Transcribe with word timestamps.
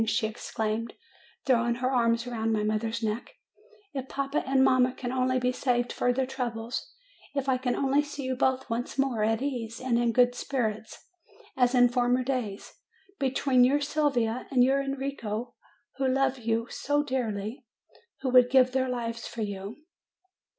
she 0.09 0.25
exclaimed, 0.25 0.95
throwing 1.45 1.75
her 1.75 1.91
arms 1.91 2.25
around 2.25 2.51
my 2.51 2.63
mother's 2.63 3.03
neck, 3.03 3.35
"if 3.93 4.09
papa 4.09 4.41
and 4.47 4.63
mamma 4.63 4.93
can 4.95 5.11
only 5.11 5.37
be 5.37 5.51
saved 5.51 5.93
further 5.93 6.25
troubles, 6.25 6.91
if 7.35 7.47
I 7.47 7.59
can 7.59 7.75
only 7.75 8.01
see 8.01 8.23
you 8.23 8.35
both 8.35 8.67
once 8.67 8.97
more 8.97 9.23
at 9.23 9.43
ease, 9.43 9.79
and 9.79 9.99
in 9.99 10.11
good 10.11 10.33
spirits, 10.33 11.05
as 11.55 11.75
in 11.75 11.87
former 11.87 12.23
days, 12.23 12.73
between 13.19 13.63
your 13.63 13.79
Sylvia 13.79 14.47
and 14.49 14.63
your 14.63 14.81
Enrico, 14.81 15.53
who 15.97 16.07
love 16.07 16.39
you 16.39 16.65
so 16.71 17.03
dearly, 17.03 17.63
who 18.21 18.29
would 18.31 18.49
give 18.49 18.71
their 18.71 18.89
lives 18.89 19.27
for 19.27 19.43
you 19.43 19.83